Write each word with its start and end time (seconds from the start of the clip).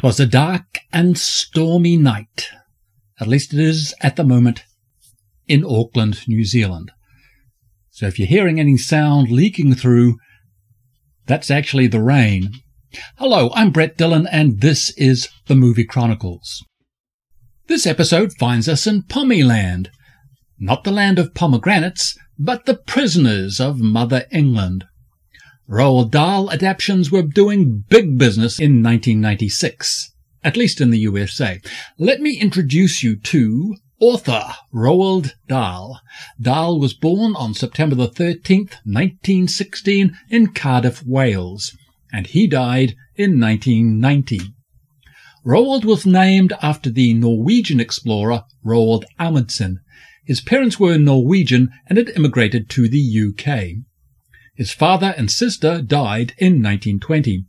'Twas 0.00 0.18
a 0.18 0.24
dark 0.24 0.78
and 0.94 1.18
stormy 1.18 1.94
night. 1.94 2.48
At 3.20 3.28
least 3.28 3.52
it 3.52 3.60
is 3.60 3.94
at 4.00 4.16
the 4.16 4.24
moment 4.24 4.64
in 5.46 5.62
Auckland, 5.62 6.26
New 6.26 6.42
Zealand. 6.42 6.90
So 7.90 8.06
if 8.06 8.18
you're 8.18 8.26
hearing 8.26 8.58
any 8.58 8.78
sound 8.78 9.30
leaking 9.30 9.74
through, 9.74 10.16
that's 11.26 11.50
actually 11.50 11.86
the 11.86 12.00
rain. 12.00 12.50
Hello, 13.18 13.50
I'm 13.54 13.72
Brett 13.72 13.98
Dillon, 13.98 14.26
and 14.28 14.62
this 14.62 14.88
is 14.96 15.28
the 15.48 15.54
Movie 15.54 15.84
Chronicles. 15.84 16.64
This 17.66 17.86
episode 17.86 18.32
finds 18.38 18.70
us 18.70 18.86
in 18.86 19.02
Pommyland, 19.02 19.90
not 20.58 20.82
the 20.82 20.92
land 20.92 21.18
of 21.18 21.34
pomegranates, 21.34 22.16
but 22.38 22.64
the 22.64 22.78
prisoners 22.86 23.60
of 23.60 23.80
Mother 23.80 24.24
England. 24.32 24.86
Roald 25.70 26.10
Dahl 26.10 26.50
adaptations 26.50 27.12
were 27.12 27.22
doing 27.22 27.84
big 27.88 28.18
business 28.18 28.58
in 28.58 28.82
1996, 28.82 30.12
at 30.42 30.56
least 30.56 30.80
in 30.80 30.90
the 30.90 30.98
USA. 30.98 31.60
Let 31.96 32.20
me 32.20 32.36
introduce 32.40 33.04
you 33.04 33.14
to 33.14 33.76
author 34.00 34.42
Roald 34.74 35.34
Dahl. 35.46 36.00
Dahl 36.40 36.80
was 36.80 36.92
born 36.92 37.36
on 37.36 37.54
September 37.54 37.94
the 37.94 38.08
13th, 38.08 38.80
1916 38.82 40.18
in 40.28 40.48
Cardiff, 40.48 41.04
Wales, 41.06 41.76
and 42.12 42.26
he 42.26 42.48
died 42.48 42.96
in 43.14 43.38
1990. 43.38 44.40
Roald 45.46 45.84
was 45.84 46.04
named 46.04 46.52
after 46.60 46.90
the 46.90 47.14
Norwegian 47.14 47.78
explorer 47.78 48.42
Roald 48.66 49.04
Amundsen. 49.20 49.78
His 50.24 50.40
parents 50.40 50.80
were 50.80 50.98
Norwegian 50.98 51.70
and 51.86 51.96
had 51.96 52.08
immigrated 52.10 52.68
to 52.70 52.88
the 52.88 53.00
UK. 53.00 53.84
His 54.60 54.74
father 54.74 55.14
and 55.16 55.30
sister 55.30 55.80
died 55.80 56.34
in 56.36 56.62
1920. 56.62 57.46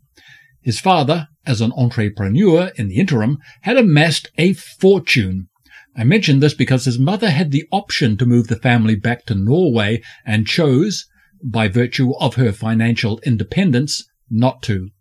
His 0.61 0.79
father, 0.79 1.27
as 1.45 1.59
an 1.59 1.73
entrepreneur 1.75 2.71
in 2.77 2.87
the 2.87 2.99
interim, 2.99 3.37
had 3.63 3.75
amassed 3.75 4.29
a 4.37 4.53
fortune. 4.53 5.49
I 5.93 6.05
mention 6.05 6.39
this 6.39 6.53
because 6.53 6.85
his 6.85 6.97
mother 6.97 7.29
had 7.29 7.51
the 7.51 7.67
option 7.69 8.15
to 8.15 8.25
move 8.25 8.47
the 8.47 8.55
family 8.55 8.95
back 8.95 9.25
to 9.25 9.35
Norway 9.35 10.01
and 10.25 10.47
chose, 10.47 11.05
by 11.43 11.67
virtue 11.67 12.13
of 12.15 12.35
her 12.35 12.53
financial 12.53 13.19
independence, 13.25 14.07
not 14.29 14.61
to. 14.61 14.91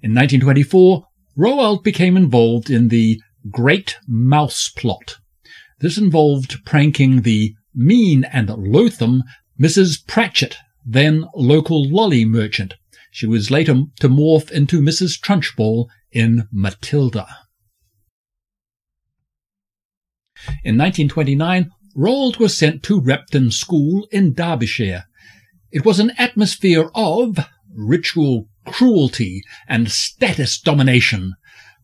In 0.00 0.14
1924, 0.14 1.02
Roald 1.36 1.82
became 1.82 2.16
involved 2.16 2.70
in 2.70 2.90
the 2.90 3.20
Great 3.50 3.96
Mouse 4.06 4.68
Plot. 4.68 5.16
This 5.80 5.98
involved 5.98 6.64
pranking 6.64 7.22
the 7.22 7.56
mean 7.74 8.22
and 8.22 8.48
loathsome 8.50 9.24
Mrs. 9.60 10.06
Pratchett 10.06 10.58
then 10.90 11.26
local 11.34 11.86
lolly 11.86 12.24
merchant. 12.24 12.74
She 13.10 13.26
was 13.26 13.50
later 13.50 13.82
to 14.00 14.08
morph 14.08 14.50
into 14.50 14.80
Mrs. 14.80 15.20
Trunchbull 15.20 15.88
in 16.10 16.48
Matilda. 16.50 17.26
In 20.64 20.78
1929, 20.78 21.70
Roald 21.94 22.38
was 22.38 22.56
sent 22.56 22.82
to 22.84 23.00
Repton 23.00 23.50
School 23.50 24.08
in 24.10 24.32
Derbyshire. 24.32 25.04
It 25.70 25.84
was 25.84 26.00
an 26.00 26.12
atmosphere 26.16 26.90
of 26.94 27.38
ritual 27.74 28.48
cruelty 28.66 29.42
and 29.68 29.90
status 29.90 30.58
domination 30.58 31.34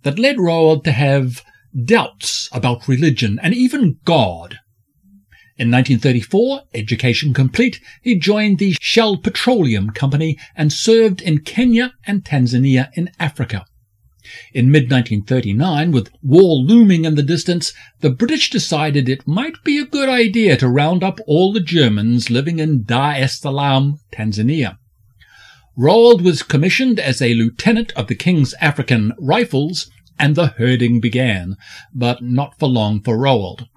that 0.02 0.18
led 0.18 0.36
Roald 0.36 0.84
to 0.84 0.92
have 0.92 1.42
doubts 1.84 2.48
about 2.52 2.88
religion 2.88 3.38
and 3.42 3.52
even 3.52 3.98
God. 4.04 4.60
In 5.56 5.70
1934, 5.70 6.62
education 6.74 7.32
complete, 7.32 7.80
he 8.02 8.18
joined 8.18 8.58
the 8.58 8.74
Shell 8.80 9.18
Petroleum 9.18 9.90
Company 9.90 10.36
and 10.56 10.72
served 10.72 11.22
in 11.22 11.42
Kenya 11.42 11.94
and 12.04 12.24
Tanzania 12.24 12.90
in 12.94 13.12
Africa. 13.20 13.64
In 14.52 14.72
mid-1939, 14.72 15.92
with 15.92 16.10
war 16.22 16.56
looming 16.56 17.04
in 17.04 17.14
the 17.14 17.22
distance, 17.22 17.72
the 18.00 18.10
British 18.10 18.50
decided 18.50 19.08
it 19.08 19.28
might 19.28 19.62
be 19.62 19.78
a 19.78 19.86
good 19.86 20.08
idea 20.08 20.56
to 20.56 20.68
round 20.68 21.04
up 21.04 21.20
all 21.24 21.52
the 21.52 21.60
Germans 21.60 22.30
living 22.30 22.58
in 22.58 22.82
Dar 22.82 23.12
es 23.12 23.38
Salaam, 23.38 24.00
Tanzania. 24.12 24.78
Roald 25.78 26.20
was 26.20 26.42
commissioned 26.42 26.98
as 26.98 27.22
a 27.22 27.34
lieutenant 27.34 27.92
of 27.92 28.08
the 28.08 28.16
King's 28.16 28.54
African 28.54 29.12
Rifles, 29.20 29.88
and 30.18 30.34
the 30.34 30.48
herding 30.48 30.98
began, 30.98 31.56
but 31.94 32.22
not 32.22 32.58
for 32.58 32.68
long 32.68 33.00
for 33.00 33.16
Roald. 33.16 33.68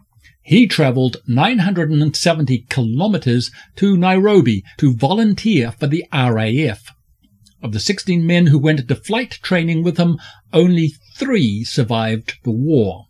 He 0.48 0.66
travelled 0.66 1.18
970 1.28 2.68
kilometres 2.70 3.52
to 3.76 3.98
Nairobi 3.98 4.64
to 4.78 4.96
volunteer 4.96 5.74
for 5.74 5.88
the 5.88 6.06
RAF. 6.14 6.94
Of 7.62 7.74
the 7.74 7.82
16 7.82 8.26
men 8.26 8.48
who 8.48 8.58
went 8.58 8.80
into 8.80 8.96
flight 8.96 9.40
training 9.42 9.84
with 9.84 9.98
him, 9.98 10.18
only 10.54 10.94
three 11.18 11.66
survived 11.66 12.36
the 12.46 12.52
war. 12.52 13.08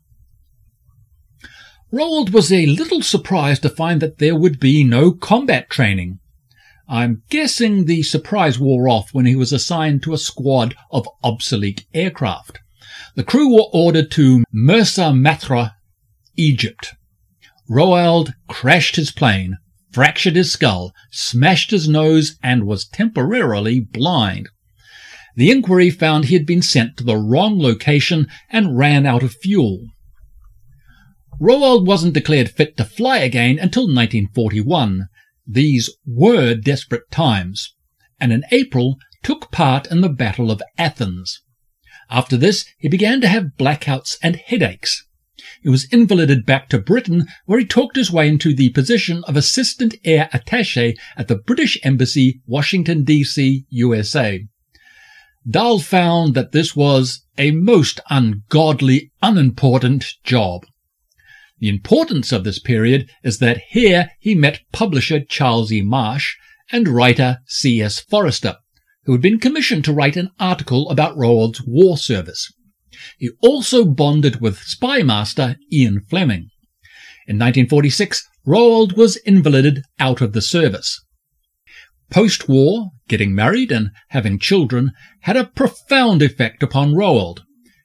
Roald 1.94 2.32
was 2.32 2.52
a 2.52 2.66
little 2.66 3.04
surprised 3.04 3.62
to 3.62 3.70
find 3.70 4.02
that 4.02 4.18
there 4.18 4.36
would 4.36 4.60
be 4.60 4.84
no 4.84 5.12
combat 5.12 5.70
training. 5.70 6.18
I'm 6.90 7.22
guessing 7.30 7.86
the 7.86 8.02
surprise 8.02 8.58
wore 8.58 8.90
off 8.90 9.14
when 9.14 9.28
he 9.28 9.36
was 9.36 9.54
assigned 9.54 10.02
to 10.04 10.14
a 10.16 10.18
squad 10.18 10.74
of 10.90 11.08
obsolete 11.24 11.86
aircraft. 11.94 12.58
The 13.14 13.24
crew 13.24 13.54
were 13.54 13.70
ordered 13.72 14.10
to 14.14 14.44
Mersa 14.52 15.14
Matruh, 15.14 15.74
Egypt. 16.36 16.96
Roald 17.70 18.34
crashed 18.48 18.96
his 18.96 19.12
plane, 19.12 19.58
fractured 19.92 20.36
his 20.36 20.52
skull, 20.52 20.94
smashed 21.12 21.72
his 21.72 21.88
nose, 21.88 22.38
and 22.42 22.66
was 22.66 22.88
temporarily 22.88 23.80
blind. 23.80 24.50
The 25.36 25.52
inquiry 25.52 25.90
found 25.90 26.26
he 26.26 26.34
had 26.34 26.46
been 26.46 26.62
sent 26.62 26.98
to 26.98 27.04
the 27.04 27.18
wrong 27.18 27.60
location 27.60 28.28
and 28.50 28.78
ran 28.78 29.06
out 29.06 29.22
of 29.22 29.36
fuel. 29.36 29.86
Roald 31.40 31.86
wasn't 31.86 32.14
declared 32.14 32.50
fit 32.50 32.78
to 32.78 32.86
fly 32.86 33.20
again 33.20 33.60
until 33.60 33.84
1941. 33.84 35.08
These 35.46 35.92
were 36.06 36.56
desperate 36.56 37.10
times, 37.12 37.76
and 38.20 38.34
in 38.34 38.44
April 38.52 38.98
took 39.24 39.52
part 39.52 39.88
in 39.92 40.02
the 40.02 40.10
Battle 40.10 40.50
of 40.50 40.64
Athens. 40.78 41.42
After 42.10 42.38
this, 42.38 42.66
he 42.80 42.88
began 42.88 43.22
to 43.22 43.28
have 43.28 43.58
blackouts 43.60 44.18
and 44.24 44.38
headaches. 44.38 45.06
He 45.62 45.70
was 45.70 45.88
invalided 45.92 46.46
back 46.46 46.70
to 46.70 46.78
Britain, 46.78 47.26
where 47.46 47.60
he 47.60 47.66
talked 47.66 47.96
his 47.96 48.12
way 48.12 48.28
into 48.28 48.54
the 48.54 48.70
position 48.70 49.24
of 49.26 49.36
Assistant 49.36 49.96
Air 50.04 50.30
Attaché 50.34 50.96
at 51.16 51.28
the 51.28 51.36
British 51.36 51.80
Embassy, 51.84 52.42
Washington, 52.46 53.04
D.C., 53.04 53.66
USA. 53.70 54.46
Dahl 55.50 55.80
found 55.80 56.36
that 56.36 56.52
this 56.52 56.76
was 56.76 57.24
a 57.38 57.52
most 57.52 58.00
ungodly, 58.10 59.12
unimportant 59.22 60.16
job. 60.24 60.66
The 61.60 61.70
importance 61.70 62.32
of 62.32 62.44
this 62.44 62.60
period 62.60 63.10
is 63.24 63.40
that 63.40 63.62
here 63.70 64.12
he 64.20 64.36
met 64.36 64.62
publisher 64.72 65.20
Charles 65.20 65.72
E. 65.72 65.82
Marsh 65.82 66.36
and 66.72 66.88
writer 66.88 67.40
C.S. 67.48 68.00
Forester, 68.00 68.58
who 69.06 69.14
had 69.14 69.22
been 69.22 69.40
commissioned 69.40 69.86
to 69.86 69.94
write 69.94 70.18
an 70.18 70.32
article 70.40 70.90
about 70.90 71.18
Roald's 71.18 71.64
war 71.64 71.98
service. 71.98 72.52
He 73.18 73.32
also 73.42 73.86
bonded 73.86 74.42
with 74.42 74.60
spy 74.60 75.04
master 75.04 75.58
Ian 75.72 76.02
Fleming. 76.10 76.50
In 77.28 77.36
1946, 77.36 78.26
Roald 78.46 78.96
was 78.96 79.18
invalided 79.18 79.84
out 80.00 80.22
of 80.22 80.34
the 80.34 80.42
service. 80.42 81.04
Post-war, 82.10 82.92
getting 83.10 83.36
married 83.36 83.72
and 83.72 83.92
having 84.10 84.40
children 84.40 84.94
had 85.22 85.36
a 85.36 85.46
profound 85.46 86.22
effect 86.22 86.64
upon 86.64 86.94
Roald. 86.94 87.42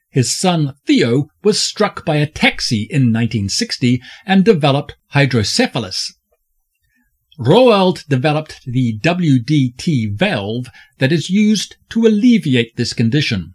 His 0.09 0.31
son 0.31 0.75
Theo 0.85 1.27
was 1.43 1.59
struck 1.59 2.05
by 2.05 2.17
a 2.17 2.27
taxi 2.27 2.83
in 2.89 3.11
1960 3.11 4.01
and 4.25 4.45
developed 4.45 4.95
hydrocephalus. 5.09 6.13
Roald 7.39 8.07
developed 8.07 8.61
the 8.65 8.99
WDT 8.99 10.15
valve 10.15 10.67
that 10.99 11.11
is 11.11 11.31
used 11.31 11.77
to 11.89 12.05
alleviate 12.05 12.75
this 12.75 12.93
condition. 12.93 13.52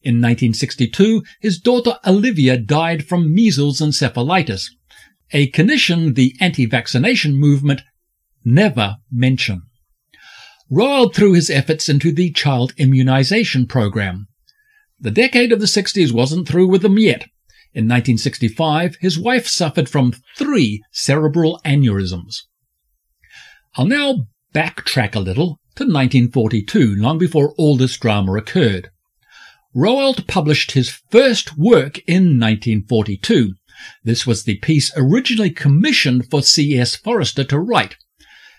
In 0.00 0.16
1962, 0.16 1.24
his 1.40 1.58
daughter 1.58 1.98
Olivia 2.06 2.56
died 2.56 3.06
from 3.06 3.34
measles 3.34 3.80
encephalitis, 3.80 4.66
a 5.32 5.48
condition 5.48 6.14
the 6.14 6.34
anti-vaccination 6.40 7.34
movement 7.34 7.82
never 8.44 8.96
mentioned. 9.10 9.62
Roald 10.70 11.14
threw 11.14 11.32
his 11.32 11.50
efforts 11.50 11.88
into 11.88 12.12
the 12.12 12.30
child 12.30 12.74
immunization 12.76 13.66
program. 13.66 14.28
The 15.00 15.10
decade 15.10 15.52
of 15.52 15.60
the 15.60 15.66
60s 15.66 16.12
wasn't 16.12 16.46
through 16.46 16.68
with 16.68 16.82
them 16.82 16.98
yet. 16.98 17.22
In 17.74 17.84
1965, 17.84 18.96
his 19.00 19.18
wife 19.18 19.46
suffered 19.46 19.88
from 19.88 20.14
three 20.36 20.82
cerebral 20.92 21.60
aneurysms. 21.64 22.42
I'll 23.74 23.86
now 23.86 24.26
backtrack 24.54 25.14
a 25.14 25.20
little 25.20 25.60
to 25.76 25.84
1942, 25.84 26.94
long 26.96 27.18
before 27.18 27.54
all 27.56 27.76
this 27.76 27.96
drama 27.96 28.34
occurred. 28.34 28.90
Roald 29.78 30.26
published 30.26 30.72
his 30.72 30.90
first 30.90 31.56
work 31.56 31.98
in 32.08 32.40
1942. 32.40 33.54
This 34.02 34.26
was 34.26 34.42
the 34.42 34.56
piece 34.56 34.90
originally 34.96 35.50
commissioned 35.50 36.28
for 36.28 36.42
C.S. 36.42 36.96
Forester 36.96 37.44
to 37.44 37.60
write. 37.60 37.96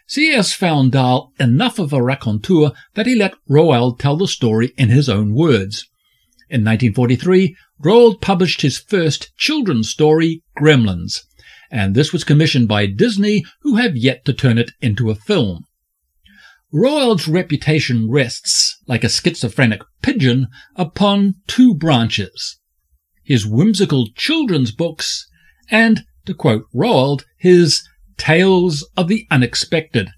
C.S. 0.07 0.53
found 0.53 0.93
Dahl 0.93 1.33
enough 1.37 1.77
of 1.77 1.91
a 1.91 2.01
raconteur 2.01 2.71
that 2.93 3.05
he 3.05 3.15
let 3.15 3.33
Roald 3.49 3.99
tell 3.99 4.15
the 4.15 4.29
story 4.29 4.71
in 4.77 4.87
his 4.87 5.09
own 5.09 5.33
words. 5.33 5.89
In 6.49 6.63
1943, 6.63 7.53
Roald 7.83 8.21
published 8.21 8.61
his 8.61 8.77
first 8.77 9.35
children's 9.35 9.89
story, 9.89 10.41
Gremlins, 10.57 11.23
and 11.69 11.95
this 11.95 12.13
was 12.13 12.23
commissioned 12.23 12.69
by 12.69 12.85
Disney, 12.85 13.43
who 13.63 13.75
have 13.75 13.97
yet 13.97 14.23
to 14.23 14.31
turn 14.31 14.57
it 14.57 14.71
into 14.79 15.09
a 15.09 15.15
film. 15.15 15.65
Roald's 16.73 17.27
reputation 17.27 18.11
rests, 18.11 18.77
like 18.87 19.03
a 19.03 19.09
schizophrenic 19.09 19.81
pigeon, 20.03 20.47
upon 20.75 21.35
two 21.47 21.73
branches. 21.73 22.59
His 23.23 23.45
whimsical 23.45 24.07
children's 24.15 24.71
books 24.71 25.27
and, 25.71 26.03
to 26.25 26.33
quote 26.33 26.65
Roald, 26.73 27.23
his 27.37 27.87
Tales 28.17 28.87
of 28.95 29.07
the 29.07 29.25
Unexpected, 29.31 30.09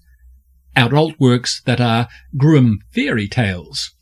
adult 0.76 1.14
works 1.18 1.62
that 1.64 1.80
are 1.80 2.08
grim 2.36 2.80
fairy 2.92 3.28
tales. 3.28 3.94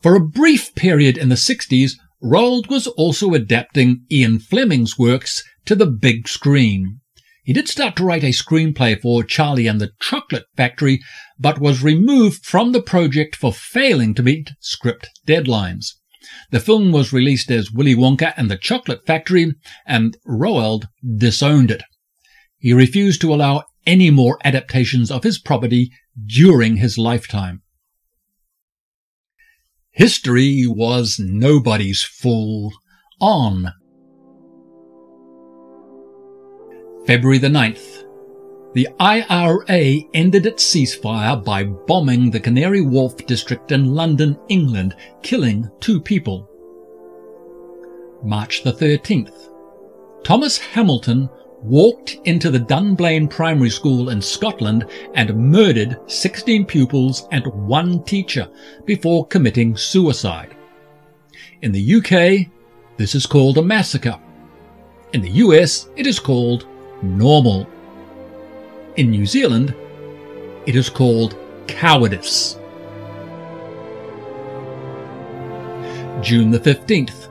For 0.00 0.14
a 0.14 0.20
brief 0.20 0.74
period 0.74 1.18
in 1.18 1.28
the 1.28 1.34
60s, 1.34 1.92
Roald 2.22 2.68
was 2.68 2.86
also 2.86 3.34
adapting 3.34 4.04
Ian 4.10 4.38
Fleming's 4.38 4.98
works 4.98 5.42
to 5.66 5.74
the 5.74 5.86
big 5.86 6.28
screen. 6.28 7.00
He 7.46 7.52
did 7.52 7.68
start 7.68 7.94
to 7.94 8.04
write 8.04 8.24
a 8.24 8.30
screenplay 8.30 9.00
for 9.00 9.22
Charlie 9.22 9.68
and 9.68 9.80
the 9.80 9.92
Chocolate 10.00 10.46
Factory, 10.56 11.00
but 11.38 11.60
was 11.60 11.80
removed 11.80 12.44
from 12.44 12.72
the 12.72 12.82
project 12.82 13.36
for 13.36 13.52
failing 13.52 14.14
to 14.14 14.24
meet 14.24 14.50
script 14.58 15.10
deadlines. 15.28 15.92
The 16.50 16.58
film 16.58 16.90
was 16.90 17.12
released 17.12 17.48
as 17.52 17.70
Willy 17.70 17.94
Wonka 17.94 18.34
and 18.36 18.50
the 18.50 18.58
Chocolate 18.58 19.06
Factory, 19.06 19.54
and 19.86 20.16
Roald 20.26 20.86
disowned 21.16 21.70
it. 21.70 21.84
He 22.58 22.72
refused 22.72 23.20
to 23.20 23.32
allow 23.32 23.62
any 23.86 24.10
more 24.10 24.40
adaptations 24.42 25.12
of 25.12 25.22
his 25.22 25.38
property 25.38 25.92
during 26.26 26.78
his 26.78 26.98
lifetime. 26.98 27.62
History 29.92 30.64
was 30.66 31.20
nobody's 31.20 32.02
fool. 32.02 32.72
On 33.20 33.72
February 37.06 37.38
the 37.38 37.46
9th, 37.46 38.04
the 38.74 38.88
IRA 38.98 40.00
ended 40.12 40.44
its 40.44 40.64
ceasefire 40.64 41.42
by 41.42 41.62
bombing 41.62 42.32
the 42.32 42.40
Canary 42.40 42.80
Wharf 42.80 43.16
district 43.26 43.70
in 43.70 43.94
London, 43.94 44.36
England, 44.48 44.96
killing 45.22 45.70
two 45.78 46.00
people. 46.00 46.50
March 48.24 48.64
the 48.64 48.72
13th, 48.72 49.52
Thomas 50.24 50.58
Hamilton 50.58 51.30
walked 51.62 52.18
into 52.24 52.50
the 52.50 52.58
Dunblane 52.58 53.28
Primary 53.28 53.70
School 53.70 54.08
in 54.08 54.20
Scotland 54.20 54.86
and 55.14 55.36
murdered 55.36 56.00
16 56.08 56.66
pupils 56.66 57.28
and 57.30 57.46
one 57.46 58.02
teacher 58.02 58.50
before 58.84 59.28
committing 59.28 59.76
suicide. 59.76 60.56
In 61.62 61.70
the 61.70 61.94
UK, 61.94 62.50
this 62.96 63.14
is 63.14 63.26
called 63.26 63.58
a 63.58 63.62
massacre. 63.62 64.18
In 65.12 65.20
the 65.20 65.30
US, 65.30 65.88
it 65.94 66.08
is 66.08 66.18
called 66.18 66.66
normal. 67.02 67.68
In 68.96 69.10
New 69.10 69.26
Zealand, 69.26 69.74
it 70.66 70.74
is 70.76 70.88
called 70.88 71.36
cowardice. 71.66 72.56
June 76.22 76.50
the 76.50 76.60
15th. 76.60 77.28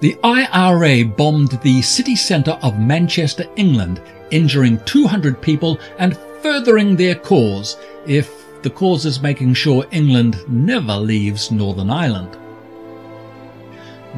The 0.00 0.16
IRA 0.24 1.04
bombed 1.04 1.60
the 1.62 1.82
city 1.82 2.16
centre 2.16 2.58
of 2.62 2.78
Manchester, 2.78 3.44
England, 3.56 4.00
injuring 4.30 4.80
200 4.84 5.40
people 5.40 5.78
and 5.98 6.16
furthering 6.42 6.96
their 6.96 7.14
cause, 7.14 7.76
if 8.06 8.62
the 8.62 8.70
cause 8.70 9.06
is 9.06 9.22
making 9.22 9.54
sure 9.54 9.86
England 9.90 10.42
never 10.48 10.94
leaves 10.94 11.50
Northern 11.50 11.90
Ireland. 11.90 12.36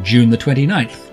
June 0.02 0.30
the 0.30 0.38
29th. 0.38 1.10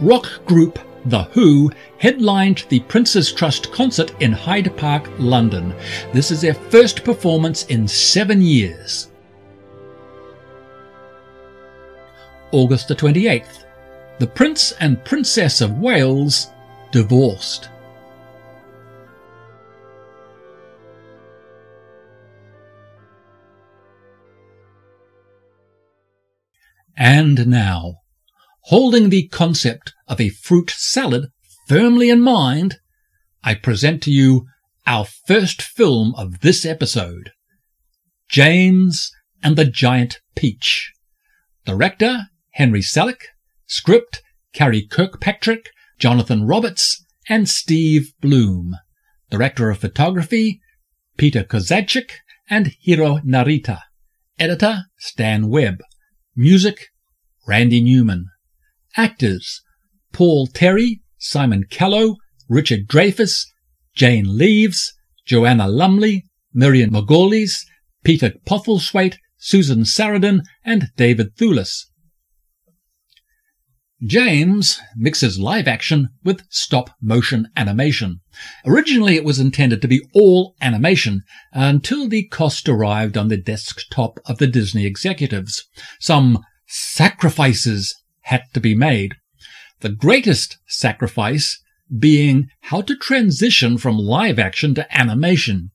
Rock 0.00 0.44
group 0.44 0.78
the 1.06 1.24
Who 1.24 1.70
headlined 1.98 2.64
the 2.68 2.80
Prince's 2.80 3.32
Trust 3.32 3.72
concert 3.72 4.12
in 4.20 4.32
Hyde 4.32 4.76
Park, 4.76 5.10
London. 5.18 5.74
This 6.12 6.30
is 6.30 6.40
their 6.40 6.54
first 6.54 7.04
performance 7.04 7.64
in 7.66 7.88
seven 7.88 8.42
years. 8.42 9.10
August 12.52 12.88
the 12.88 12.94
28th. 12.94 13.64
The 14.18 14.26
Prince 14.26 14.72
and 14.80 15.02
Princess 15.04 15.60
of 15.60 15.78
Wales 15.78 16.48
divorced. 16.90 17.70
And 26.96 27.48
now, 27.48 28.00
holding 28.64 29.10
the 29.10 29.28
concept 29.28 29.92
of 30.08 30.20
a 30.20 30.28
fruit 30.28 30.70
salad 30.70 31.26
firmly 31.68 32.10
in 32.10 32.20
mind, 32.20 32.76
I 33.42 33.54
present 33.54 34.02
to 34.02 34.10
you 34.10 34.46
our 34.86 35.04
first 35.04 35.62
film 35.62 36.14
of 36.16 36.40
this 36.40 36.66
episode 36.66 37.32
James 38.28 39.10
and 39.42 39.56
the 39.56 39.64
Giant 39.64 40.20
Peach. 40.36 40.92
Director 41.64 42.26
Henry 42.54 42.80
Selick, 42.80 43.22
script 43.66 44.22
Karey 44.54 44.88
Kirkpatrick, 44.88 45.70
Jonathan 45.98 46.46
Roberts, 46.46 47.04
and 47.28 47.48
Steve 47.48 48.12
Bloom. 48.20 48.76
Director 49.30 49.70
of 49.70 49.78
photography 49.78 50.60
Peter 51.16 51.44
Kozachik 51.44 52.12
and 52.48 52.74
Hiro 52.80 53.18
Narita. 53.18 53.80
Editor 54.38 54.84
Stan 54.98 55.48
Webb. 55.48 55.82
Music 56.34 56.88
Randy 57.46 57.80
Newman. 57.80 58.26
Actors 58.96 59.62
Paul 60.12 60.46
Terry, 60.48 61.00
Simon 61.18 61.64
Callow, 61.70 62.16
Richard 62.48 62.88
Dreyfuss, 62.88 63.46
Jane 63.94 64.36
Leeves, 64.36 64.92
Joanna 65.26 65.68
Lumley, 65.68 66.24
Miriam 66.52 66.90
Margolyes, 66.90 67.64
Peter 68.02 68.32
Postlethwaite, 68.46 69.16
Susan 69.38 69.84
Sarandon, 69.84 70.40
and 70.64 70.88
David 70.96 71.36
Thewlis. 71.36 71.86
James 74.02 74.80
mixes 74.96 75.38
live 75.38 75.68
action 75.68 76.08
with 76.24 76.42
stop 76.48 76.90
motion 77.02 77.46
animation. 77.54 78.20
Originally 78.64 79.16
it 79.16 79.24
was 79.24 79.38
intended 79.38 79.82
to 79.82 79.88
be 79.88 80.00
all 80.14 80.54
animation 80.62 81.22
until 81.52 82.08
the 82.08 82.26
cost 82.28 82.66
arrived 82.66 83.18
on 83.18 83.28
the 83.28 83.36
desktop 83.36 84.18
of 84.24 84.38
the 84.38 84.46
Disney 84.46 84.86
executives. 84.86 85.68
Some 86.00 86.38
sacrifices 86.66 87.94
had 88.22 88.42
to 88.54 88.60
be 88.60 88.74
made. 88.74 89.16
The 89.80 89.88
greatest 89.88 90.58
sacrifice 90.66 91.62
being 91.98 92.48
how 92.62 92.82
to 92.82 92.96
transition 92.96 93.78
from 93.78 93.96
live 93.96 94.38
action 94.38 94.74
to 94.74 94.96
animation. 94.96 95.70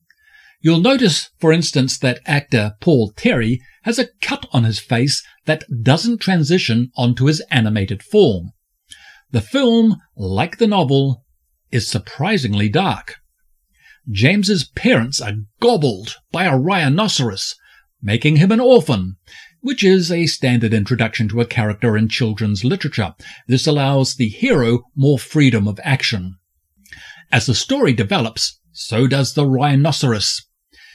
You'll 0.60 0.80
notice, 0.80 1.30
for 1.38 1.52
instance, 1.52 1.98
that 1.98 2.20
actor 2.26 2.74
Paul 2.80 3.12
Terry 3.16 3.60
has 3.82 3.98
a 3.98 4.08
cut 4.20 4.46
on 4.52 4.64
his 4.64 4.78
face 4.78 5.22
that 5.44 5.64
doesn't 5.82 6.18
transition 6.18 6.90
onto 6.96 7.26
his 7.26 7.40
animated 7.50 8.02
form. 8.02 8.52
The 9.30 9.40
film, 9.40 10.00
like 10.16 10.58
the 10.58 10.66
novel, 10.66 11.24
is 11.70 11.88
surprisingly 11.88 12.68
dark. 12.68 13.16
James's 14.10 14.64
parents 14.64 15.20
are 15.20 15.34
gobbled 15.60 16.16
by 16.32 16.44
a 16.44 16.56
rhinoceros, 16.56 17.56
making 18.00 18.36
him 18.36 18.52
an 18.52 18.60
orphan, 18.60 19.16
which 19.60 19.82
is 19.82 20.12
a 20.12 20.26
standard 20.26 20.72
introduction 20.72 21.28
to 21.28 21.40
a 21.40 21.46
character 21.46 21.96
in 21.96 22.08
children's 22.08 22.64
literature. 22.64 23.14
This 23.46 23.66
allows 23.66 24.14
the 24.14 24.28
hero 24.28 24.84
more 24.94 25.18
freedom 25.18 25.66
of 25.66 25.80
action. 25.82 26.36
As 27.32 27.46
the 27.46 27.54
story 27.54 27.92
develops, 27.92 28.60
so 28.72 29.06
does 29.06 29.34
the 29.34 29.46
rhinoceros. 29.46 30.46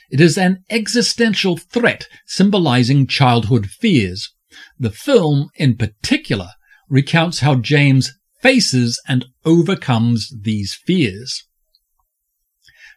It 0.10 0.22
is 0.22 0.38
an 0.38 0.64
existential 0.70 1.58
threat 1.58 2.08
symbolizing 2.26 3.08
childhood 3.08 3.68
fears. 3.68 4.34
The 4.78 4.92
film, 4.92 5.50
in 5.56 5.78
particular, 5.78 6.50
recounts 6.90 7.40
how 7.40 7.56
James 7.56 8.12
faces 8.42 9.02
and 9.08 9.26
overcomes 9.46 10.34
these 10.42 10.74
fears. 10.74 11.48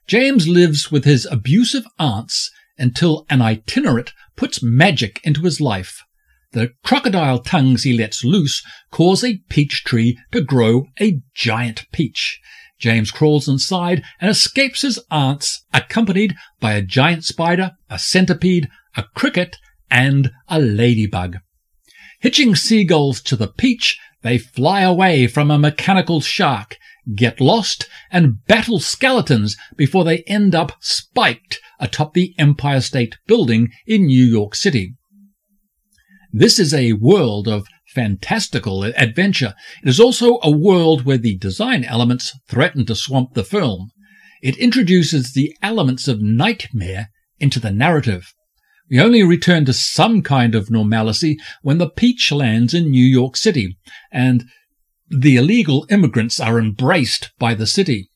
James 0.06 0.48
lives 0.48 0.90
with 0.90 1.04
his 1.04 1.26
abusive 1.30 1.84
aunts 1.98 2.50
until 2.78 3.24
an 3.30 3.40
itinerant 3.40 4.12
puts 4.36 4.62
magic 4.62 5.20
into 5.24 5.42
his 5.42 5.60
life. 5.60 6.02
The 6.52 6.70
crocodile 6.84 7.40
tongues 7.40 7.82
he 7.82 7.96
lets 7.96 8.24
loose 8.24 8.62
cause 8.90 9.24
a 9.24 9.38
peach 9.48 9.82
tree 9.84 10.18
to 10.32 10.40
grow 10.40 10.86
a 11.00 11.20
giant 11.34 11.86
peach. 11.92 12.40
James 12.78 13.10
crawls 13.10 13.48
inside 13.48 14.02
and 14.20 14.30
escapes 14.30 14.82
his 14.82 15.00
aunts, 15.10 15.64
accompanied 15.72 16.34
by 16.60 16.74
a 16.74 16.82
giant 16.82 17.24
spider, 17.24 17.72
a 17.88 17.98
centipede, 17.98 18.68
a 18.96 19.04
cricket, 19.14 19.56
and 19.90 20.30
a 20.48 20.60
ladybug. 20.60 21.38
Hitching 22.20 22.54
seagulls 22.54 23.20
to 23.22 23.36
the 23.36 23.48
peach, 23.48 23.98
they 24.22 24.38
fly 24.38 24.80
away 24.80 25.26
from 25.26 25.50
a 25.50 25.58
mechanical 25.58 26.20
shark, 26.20 26.76
get 27.14 27.40
lost, 27.40 27.88
and 28.10 28.44
battle 28.46 28.78
skeletons 28.78 29.56
before 29.76 30.04
they 30.04 30.18
end 30.26 30.54
up 30.54 30.72
spiked 30.80 31.60
atop 31.80 32.14
the 32.14 32.34
Empire 32.38 32.80
State 32.80 33.16
Building 33.26 33.70
in 33.86 34.06
New 34.06 34.24
York 34.24 34.54
City. 34.54 34.94
This 36.32 36.58
is 36.58 36.74
a 36.74 36.94
world 36.94 37.46
of 37.46 37.66
fantastical 37.94 38.82
adventure. 38.82 39.54
It 39.82 39.88
is 39.88 40.00
also 40.00 40.40
a 40.42 40.50
world 40.50 41.04
where 41.04 41.18
the 41.18 41.36
design 41.36 41.84
elements 41.84 42.36
threaten 42.48 42.84
to 42.86 42.94
swamp 42.94 43.34
the 43.34 43.44
film. 43.44 43.90
It 44.42 44.56
introduces 44.56 45.32
the 45.32 45.56
elements 45.62 46.08
of 46.08 46.20
nightmare 46.20 47.10
into 47.38 47.60
the 47.60 47.70
narrative. 47.70 48.34
We 48.90 49.00
only 49.00 49.22
return 49.22 49.64
to 49.66 49.72
some 49.72 50.22
kind 50.22 50.54
of 50.54 50.70
normalcy 50.70 51.38
when 51.62 51.78
the 51.78 51.88
Peach 51.88 52.30
lands 52.32 52.74
in 52.74 52.90
New 52.90 53.04
York 53.04 53.36
City 53.36 53.78
and 54.12 54.44
the 55.08 55.36
illegal 55.36 55.86
immigrants 55.90 56.40
are 56.40 56.58
embraced 56.58 57.30
by 57.38 57.54
the 57.54 57.66
city. 57.66 58.10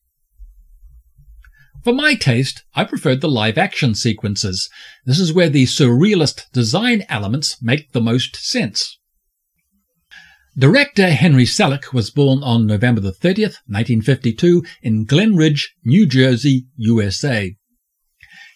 For 1.85 1.93
my 1.93 2.15
taste, 2.15 2.65
I 2.75 2.85
preferred 2.85 3.21
the 3.21 3.31
live 3.31 3.57
action 3.57 3.95
sequences. 3.95 4.69
This 5.05 5.21
is 5.21 5.33
where 5.33 5.49
the 5.49 5.65
surrealist 5.65 6.51
design 6.53 7.05
elements 7.09 7.63
make 7.63 7.93
the 7.93 8.01
most 8.01 8.37
sense. 8.37 8.99
Director 10.59 11.11
Henry 11.11 11.45
Selick 11.45 11.93
was 11.93 12.11
born 12.11 12.43
on 12.43 12.67
November 12.67 13.01
30th, 13.01 13.63
1952 13.69 14.65
in 14.83 15.05
Glen 15.05 15.37
Ridge, 15.37 15.73
New 15.85 16.05
Jersey, 16.05 16.67
USA. 16.77 17.55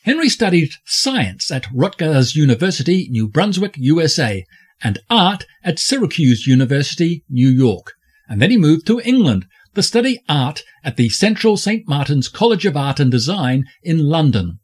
Henry 0.04 0.28
studied 0.28 0.72
science 0.84 1.52
at 1.52 1.68
Rutgers 1.72 2.34
University, 2.34 3.06
New 3.08 3.28
Brunswick, 3.28 3.76
USA, 3.76 4.44
and 4.82 4.98
art 5.08 5.46
at 5.62 5.78
Syracuse 5.78 6.44
University, 6.44 7.24
New 7.28 7.48
York. 7.48 7.92
And 8.32 8.40
then 8.40 8.50
he 8.50 8.56
moved 8.56 8.86
to 8.86 8.98
England 9.04 9.44
to 9.74 9.82
study 9.82 10.18
art 10.26 10.62
at 10.82 10.96
the 10.96 11.10
Central 11.10 11.58
St. 11.58 11.86
Martin's 11.86 12.30
College 12.30 12.64
of 12.64 12.78
Art 12.78 12.98
and 12.98 13.10
Design 13.10 13.66
in 13.82 14.08
London. 14.08 14.58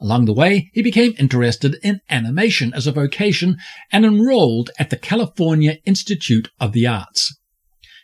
Along 0.00 0.26
the 0.26 0.32
way, 0.32 0.70
he 0.72 0.82
became 0.82 1.16
interested 1.18 1.78
in 1.82 2.00
animation 2.08 2.72
as 2.72 2.86
a 2.86 2.92
vocation 2.92 3.56
and 3.90 4.06
enrolled 4.06 4.70
at 4.78 4.90
the 4.90 4.96
California 4.96 5.78
Institute 5.84 6.50
of 6.60 6.70
the 6.70 6.86
Arts. 6.86 7.36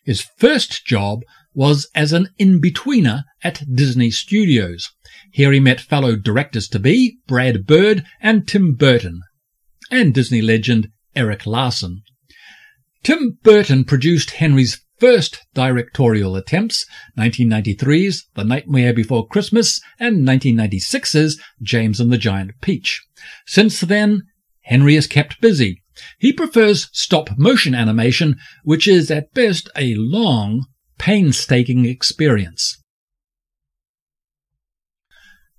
His 0.02 0.21
first 0.21 0.85
job 0.85 1.21
was 1.54 1.88
as 1.94 2.12
an 2.12 2.30
in-betweener 2.38 3.23
at 3.44 3.62
Disney 3.73 4.11
Studios. 4.11 4.90
Here 5.30 5.52
he 5.52 5.61
met 5.61 5.80
fellow 5.80 6.16
directors-to-be 6.16 7.18
Brad 7.28 7.66
Bird 7.66 8.04
and 8.21 8.49
Tim 8.49 8.75
Burton, 8.75 9.21
and 9.92 10.12
Disney 10.12 10.42
legend 10.42 10.88
Eric 11.14 11.47
Larson. 11.47 12.02
Tim 13.04 13.38
Burton 13.44 13.85
produced 13.85 14.33
Henry's 14.33 14.80
first 14.99 15.47
directorial 15.55 16.37
attempts, 16.37 16.87
1993's 17.19 18.27
The 18.35 18.45
Nightmare 18.45 18.93
Before 18.93 19.27
Christmas 19.27 19.81
and 19.99 20.27
1996's 20.27 21.41
James 21.63 22.01
and 22.01 22.13
the 22.13 22.19
Giant 22.19 22.53
Peach. 22.61 23.05
Since 23.47 23.81
then, 23.81 24.23
Henry 24.63 24.97
is 24.97 25.07
kept 25.07 25.41
busy. 25.41 25.83
He 26.19 26.33
prefers 26.33 26.89
stop 26.93 27.31
motion 27.39 27.75
animation, 27.75 28.37
which 28.63 28.89
is 28.89 29.11
at 29.11 29.33
best 29.35 29.69
a 29.77 29.95
long, 29.95 30.67
painstaking 30.99 31.85
experience. 31.85 32.81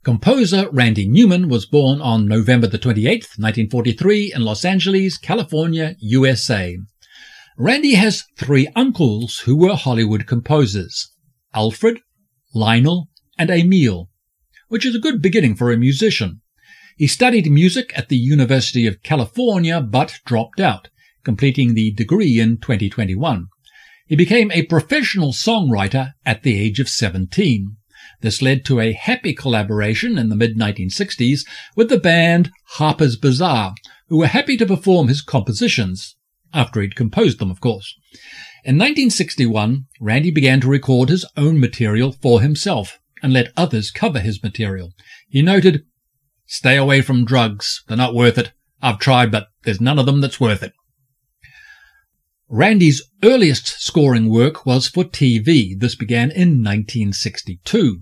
Composer 0.04 0.70
Randy 0.70 1.08
Newman 1.08 1.50
was 1.50 1.66
born 1.66 2.00
on 2.00 2.28
November 2.28 2.68
the 2.68 2.78
28th, 2.78 3.40
1943 3.40 4.34
in 4.36 4.44
Los 4.44 4.64
Angeles, 4.64 5.18
California, 5.18 5.96
USA. 6.00 6.78
Randy 7.58 7.94
has 7.94 8.26
three 8.36 8.68
uncles 8.76 9.40
who 9.46 9.56
were 9.56 9.78
Hollywood 9.78 10.28
composers 10.28 11.10
Alfred, 11.54 12.02
Lionel, 12.54 13.08
and 13.38 13.50
Emil, 13.50 14.10
which 14.68 14.86
is 14.86 14.94
a 14.94 15.00
good 15.00 15.22
beginning 15.22 15.56
for 15.56 15.72
a 15.72 15.78
musician. 15.78 16.42
He 16.98 17.08
studied 17.08 17.50
music 17.50 17.98
at 17.98 18.10
the 18.10 18.18
University 18.18 18.86
of 18.86 19.02
California 19.04 19.80
but 19.80 20.20
dropped 20.26 20.60
out, 20.60 20.90
completing 21.24 21.76
the 21.76 21.92
degree 21.92 22.42
in 22.42 22.58
2021. 22.58 23.48
He 24.06 24.18
became 24.18 24.52
a 24.52 24.64
professional 24.64 25.32
songwriter 25.32 26.12
at 26.26 26.44
the 26.44 26.60
age 26.60 26.82
of 26.82 26.90
17. 26.90 27.78
This 28.20 28.42
led 28.42 28.66
to 28.66 28.82
a 28.82 28.92
happy 28.92 29.34
collaboration 29.34 30.18
in 30.18 30.28
the 30.28 30.36
mid 30.36 30.58
1960s 30.58 31.46
with 31.74 31.88
the 31.88 32.00
band 32.00 32.52
Harpers 32.72 33.16
Bizarre, 33.16 33.76
who 34.10 34.18
were 34.18 34.28
happy 34.28 34.58
to 34.58 34.66
perform 34.66 35.08
his 35.08 35.22
compositions 35.22 36.15
after 36.56 36.82
he'd 36.82 36.96
composed 36.96 37.38
them, 37.38 37.52
of 37.52 37.62
course. 37.62 37.94
In 38.64 38.78
1961, 38.78 39.86
Randy 40.02 40.32
began 40.32 40.60
to 40.62 40.68
record 40.68 41.10
his 41.10 41.26
own 41.38 41.60
material 41.60 42.12
for 42.12 42.42
himself 42.42 43.00
and 43.22 43.32
let 43.32 43.54
others 43.56 43.92
cover 43.92 44.20
his 44.20 44.42
material. 44.42 44.94
He 45.30 45.42
noted, 45.44 45.86
Stay 46.48 46.78
away 46.78 47.02
from 47.02 47.26
drugs. 47.26 47.84
They're 47.88 47.98
not 47.98 48.16
worth 48.16 48.38
it. 48.38 48.54
I've 48.82 49.00
tried, 49.00 49.32
but 49.32 49.48
there's 49.64 49.82
none 49.82 50.00
of 50.00 50.06
them 50.06 50.22
that's 50.22 50.40
worth 50.40 50.64
it. 50.64 50.74
Randy's 52.48 53.02
earliest 53.24 53.68
scoring 53.82 54.30
work 54.30 54.66
was 54.66 54.88
for 54.88 55.04
TV. 55.04 55.78
This 55.78 55.96
began 55.96 56.30
in 56.30 56.64
1962. 56.64 58.02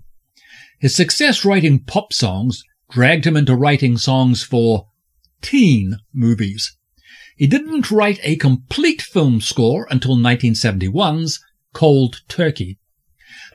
His 0.79 0.95
success 0.95 1.45
writing 1.45 1.79
pop 1.79 2.11
songs 2.11 2.63
dragged 2.91 3.25
him 3.25 3.37
into 3.37 3.55
writing 3.55 3.97
songs 3.97 4.43
for 4.43 4.87
teen 5.41 5.97
movies. 6.13 6.77
He 7.35 7.47
didn't 7.47 7.89
write 7.89 8.19
a 8.21 8.35
complete 8.35 9.01
film 9.01 9.41
score 9.41 9.87
until 9.89 10.15
1971's 10.15 11.39
Cold 11.73 12.21
Turkey. 12.27 12.77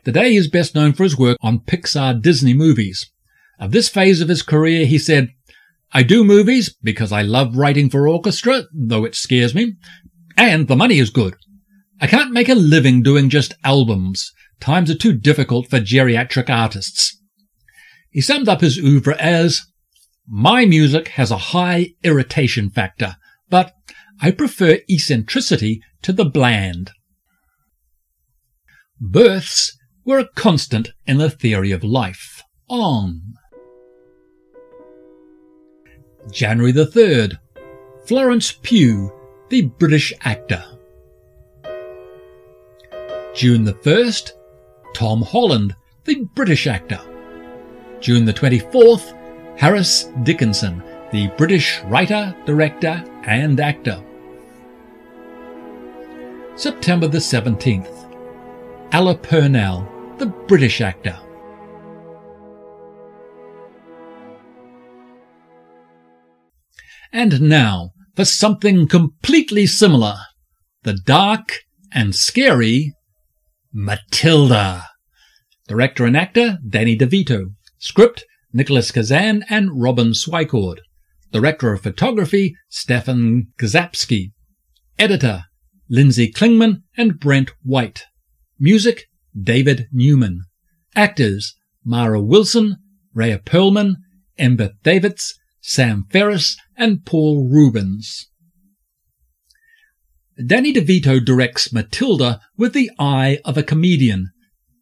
Today 0.05 0.33
he 0.33 0.37
is 0.37 0.49
best 0.49 0.75
known 0.75 0.93
for 0.93 1.05
his 1.05 1.17
work 1.17 1.39
on 1.41 1.61
Pixar 1.61 2.21
Disney 2.21 2.55
movies. 2.55 3.11
Of 3.61 3.71
this 3.71 3.89
phase 3.89 4.21
of 4.21 4.29
his 4.29 4.43
career, 4.43 4.85
he 4.85 4.99
said, 4.99 5.31
I 5.93 6.03
do 6.03 6.25
movies 6.25 6.75
because 6.83 7.13
I 7.13 7.23
love 7.23 7.57
writing 7.57 7.89
for 7.89 8.09
orchestra, 8.09 8.65
though 8.73 9.05
it 9.05 9.15
scares 9.15 9.55
me, 9.55 9.75
and 10.37 10.67
the 10.67 10.77
money 10.77 10.99
is 10.99 11.11
good. 11.11 11.37
I 12.01 12.07
can't 12.07 12.33
make 12.33 12.49
a 12.49 12.55
living 12.55 13.03
doing 13.03 13.31
just 13.31 13.55
albums. 13.65 14.33
Times 14.61 14.91
are 14.91 14.97
too 14.97 15.13
difficult 15.13 15.71
for 15.71 15.81
geriatric 15.81 16.51
artists. 16.51 17.17
He 18.11 18.21
summed 18.21 18.49
up 18.49 18.61
his 18.61 18.79
oeuvre 18.79 19.17
as, 19.19 19.67
My 20.27 20.65
music 20.67 21.09
has 21.09 21.31
a 21.31 21.39
high 21.39 21.95
irritation 22.03 22.71
factor 22.71 23.17
but 23.51 23.73
I 24.21 24.31
prefer 24.31 24.79
eccentricity 24.91 25.81
to 26.03 26.13
the 26.13 26.25
bland. 26.25 26.91
Births 29.01 29.77
were 30.05 30.19
a 30.19 30.29
constant 30.35 30.91
in 31.07 31.19
the 31.19 31.31
theory 31.31 31.71
of 31.71 31.85
life. 31.85 32.43
On. 32.69 33.35
January 36.31 36.73
the 36.73 36.87
3rd. 36.87 37.39
Florence 38.07 38.53
Pugh, 38.63 39.13
the 39.51 39.63
British 39.63 40.13
actor. 40.23 40.65
June 43.35 43.65
the 43.65 43.75
1st. 43.75 44.33
Tom 44.95 45.23
Holland, 45.23 45.77
the 46.05 46.25
British 46.35 46.67
actor. 46.67 47.01
June 48.01 48.25
the 48.25 48.33
24th. 48.33 49.15
Harris 49.59 50.05
Dickinson, 50.23 50.83
the 51.11 51.29
British 51.37 51.81
writer, 51.85 52.35
director, 52.45 53.03
and 53.25 53.59
actor. 53.61 54.03
September 56.57 57.07
the 57.07 57.19
17th. 57.19 57.95
Ella 58.93 59.17
Purnell, 59.17 59.89
the 60.19 60.27
British 60.27 60.81
actor. 60.81 61.19
And 67.13 67.41
now 67.41 67.93
for 68.17 68.25
something 68.25 68.87
completely 68.87 69.67
similar. 69.67 70.17
The 70.83 70.95
dark 70.95 71.61
and 71.93 72.15
scary 72.15 72.93
Matilda. 73.73 74.89
Director 75.69 76.05
and 76.05 76.17
actor 76.17 76.59
Danny 76.69 76.99
DeVito. 76.99 77.55
Script 77.79 78.25
Nicholas 78.53 78.91
Kazan 78.91 79.45
and 79.49 79.81
Robin 79.81 80.09
Swicord. 80.09 80.79
Director 81.31 81.73
of 81.73 81.83
Photography, 81.83 82.57
Stefan 82.69 83.49
Czapsky. 83.61 84.33
Editor, 84.99 85.45
Lynzee 85.91 86.33
Klingman 86.33 86.83
and 86.97 87.21
Brent 87.21 87.53
White. 87.63 88.05
Music, 88.59 89.05
David 89.41 89.87
Newman. 89.93 90.43
Actors, 90.97 91.55
Mara 91.85 92.21
Wilson, 92.21 92.77
Rhea 93.15 93.39
Perlman, 93.39 93.97
Embeth 94.39 94.75
Davidtz, 94.83 95.35
Pam 95.77 96.07
Ferris, 96.11 96.57
and 96.77 97.05
Paul 97.05 97.49
Reubens. 97.49 98.29
Danny 100.45 100.73
DeVito 100.73 101.25
directs 101.25 101.73
Matilda 101.73 102.41
with 102.57 102.73
the 102.73 102.91
eye 102.99 103.39
of 103.45 103.59
a 103.59 103.63
comedian 103.63 104.31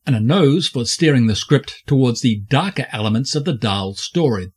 and 0.06 0.14
a 0.14 0.20
nose 0.20 0.68
for 0.68 0.84
steering 0.84 1.26
the 1.26 1.34
script 1.34 1.82
towards 1.86 2.20
the 2.20 2.42
darker 2.48 2.86
elements 2.92 3.34
of 3.34 3.44
the 3.44 3.54
Dahl 3.54 3.94
story. 3.94 4.52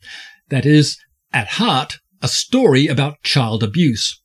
That 0.49 0.65
is, 0.65 0.97
at 1.31 1.47
heart, 1.47 1.99
a 2.21 2.27
story 2.27 2.87
about 2.87 3.23
child 3.23 3.63
abuse. 3.63 4.21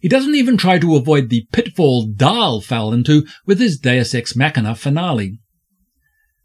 He 0.00 0.08
doesn't 0.08 0.34
even 0.34 0.56
try 0.56 0.78
to 0.78 0.96
avoid 0.96 1.28
the 1.28 1.46
pitfall 1.52 2.06
Dahl 2.06 2.60
fell 2.60 2.92
into 2.92 3.26
with 3.46 3.58
his 3.58 3.78
Deus 3.78 4.14
Ex 4.14 4.36
Machina 4.36 4.74
finale. 4.74 5.38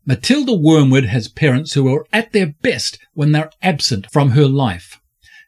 Matilda 0.06 0.54
Wormwood 0.54 1.06
has 1.06 1.28
parents 1.28 1.74
who 1.74 1.94
are 1.94 2.06
at 2.14 2.32
their 2.32 2.54
best 2.62 2.98
when 3.14 3.32
they're 3.32 3.52
absent 3.62 4.10
from 4.12 4.32
her 4.32 4.48
life. 4.48 5.00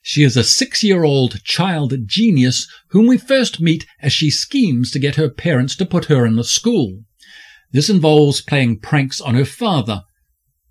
She 0.02 0.24
is 0.24 0.36
a 0.36 0.44
six-year-old 0.44 1.44
child 1.44 1.94
genius 2.06 2.68
whom 2.90 3.08
we 3.08 3.18
first 3.18 3.62
meet 3.62 3.86
as 4.02 4.14
she 4.14 4.30
schemes 4.30 4.92
to 4.92 5.00
get 5.00 5.16
her 5.16 5.30
parents 5.30 5.76
to 5.78 5.86
put 5.86 6.06
her 6.06 6.26
in 6.26 6.38
a 6.38 6.44
school. 6.44 7.04
This 7.72 7.90
involves 7.90 8.42
playing 8.42 8.80
pranks 8.80 9.22
on 9.22 9.36
her 9.36 9.46
father, 9.46 10.04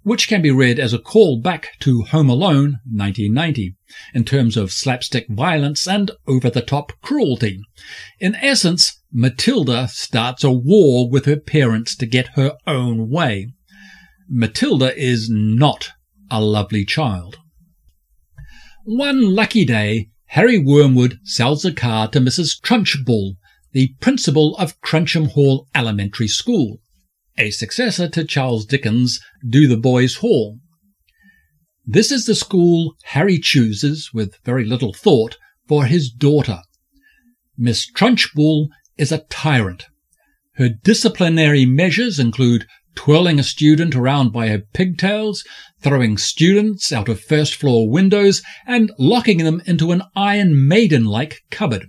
which 0.02 0.28
can 0.28 0.40
be 0.40 0.50
read 0.50 0.78
as 0.78 0.92
a 0.92 0.98
call 0.98 1.40
back 1.40 1.78
to 1.80 2.02
Home 2.02 2.30
Alone 2.30 2.78
1990 2.90 3.76
in 4.14 4.24
terms 4.24 4.56
of 4.56 4.72
slapstick 4.72 5.26
violence 5.28 5.86
and 5.86 6.10
over-the-top 6.26 6.92
cruelty. 7.02 7.60
In 8.18 8.34
essence, 8.36 9.02
Matilda 9.12 9.88
starts 9.88 10.44
a 10.44 10.50
war 10.50 11.10
with 11.10 11.24
her 11.26 11.36
parents 11.36 11.96
to 11.96 12.06
get 12.06 12.28
her 12.34 12.56
own 12.66 13.08
way. 13.10 13.52
Matilda 14.28 14.96
is 14.96 15.28
not 15.30 15.90
a 16.30 16.40
lovely 16.40 16.84
child. 16.84 17.38
One 18.84 19.34
lucky 19.34 19.64
day, 19.64 20.10
Harry 20.26 20.58
Wormwood 20.58 21.18
sells 21.24 21.64
a 21.64 21.72
car 21.72 22.08
to 22.08 22.20
Mrs. 22.20 22.60
Trunchbull, 22.60 23.36
the 23.72 23.94
principal 24.00 24.56
of 24.56 24.80
Crunchem 24.80 25.28
Hall 25.32 25.68
Elementary 25.74 26.28
School 26.28 26.80
a 27.38 27.50
successor 27.50 28.08
to 28.08 28.24
Charles 28.24 28.66
Dickens' 28.66 29.20
Dotheboys 29.48 30.18
Hall. 30.18 30.58
This 31.86 32.12
is 32.12 32.26
the 32.26 32.34
school 32.34 32.94
Harry 33.04 33.38
chooses, 33.38 34.10
with 34.12 34.36
very 34.44 34.64
little 34.64 34.92
thought, 34.92 35.38
for 35.66 35.86
his 35.86 36.10
daughter. 36.10 36.60
Miss 37.56 37.90
Trunchbull 37.90 38.68
is 38.98 39.12
a 39.12 39.24
tyrant. 39.30 39.86
Her 40.56 40.68
disciplinary 40.68 41.64
measures 41.64 42.18
include 42.18 42.66
twirling 42.94 43.38
a 43.38 43.44
student 43.44 43.94
around 43.94 44.32
by 44.32 44.48
her 44.48 44.58
pigtails, 44.74 45.44
throwing 45.80 46.18
students 46.18 46.92
out 46.92 47.08
of 47.08 47.20
first 47.20 47.54
floor 47.54 47.88
windows, 47.88 48.42
and 48.66 48.90
locking 48.98 49.38
them 49.38 49.62
into 49.66 49.92
an 49.92 50.02
Iron 50.16 50.66
Maiden 50.66 51.04
like 51.04 51.42
cupboard. 51.50 51.86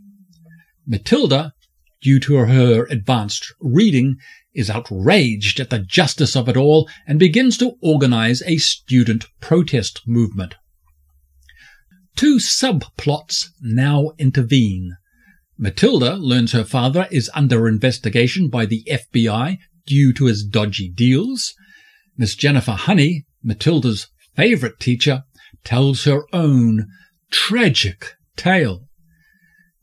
Matilda, 0.85 1.53
due 2.01 2.19
to 2.19 2.35
her 2.35 2.85
advanced 2.85 3.53
reading, 3.59 4.17
is 4.53 4.69
outraged 4.69 5.59
at 5.59 5.69
the 5.69 5.79
justice 5.79 6.35
of 6.35 6.49
it 6.49 6.57
all 6.57 6.89
and 7.07 7.19
begins 7.19 7.57
to 7.57 7.77
organize 7.81 8.41
a 8.45 8.57
student 8.57 9.25
protest 9.39 10.01
movement. 10.07 10.55
Two 12.15 12.37
subplots 12.37 13.45
now 13.61 14.11
intervene. 14.17 14.97
Matilda 15.57 16.15
learns 16.15 16.51
her 16.51 16.63
father 16.63 17.07
is 17.11 17.29
under 17.33 17.67
investigation 17.67 18.49
by 18.49 18.65
the 18.65 18.83
FBI 18.89 19.57
due 19.85 20.13
to 20.13 20.25
his 20.25 20.43
dodgy 20.43 20.89
deals. 20.89 21.53
Miss 22.17 22.35
Jennifer 22.35 22.73
Honey, 22.73 23.25
Matilda's 23.43 24.07
favorite 24.35 24.79
teacher, 24.79 25.23
tells 25.63 26.03
her 26.03 26.23
own 26.33 26.87
tragic 27.31 28.13
tale. 28.35 28.88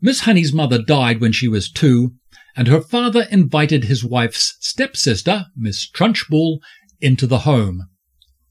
Miss 0.00 0.20
Honey's 0.20 0.52
mother 0.52 0.82
died 0.82 1.20
when 1.20 1.32
she 1.32 1.48
was 1.48 1.70
two, 1.70 2.14
and 2.54 2.68
her 2.68 2.80
father 2.80 3.26
invited 3.30 3.84
his 3.84 4.04
wife's 4.04 4.56
stepsister, 4.60 5.46
Miss 5.56 5.88
Trunchbull, 5.90 6.58
into 7.00 7.26
the 7.26 7.40
home. 7.40 7.88